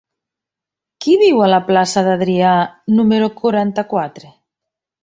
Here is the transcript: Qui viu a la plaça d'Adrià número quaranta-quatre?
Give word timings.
Qui 1.05 1.17
viu 1.25 1.43
a 1.47 1.51
la 1.55 1.59
plaça 1.67 2.05
d'Adrià 2.09 2.57
número 2.97 3.31
quaranta-quatre? 3.45 4.35